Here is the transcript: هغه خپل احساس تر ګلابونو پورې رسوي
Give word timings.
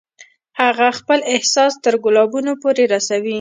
هغه 0.61 0.87
خپل 0.99 1.19
احساس 1.33 1.73
تر 1.83 1.93
ګلابونو 2.03 2.51
پورې 2.61 2.83
رسوي 2.93 3.29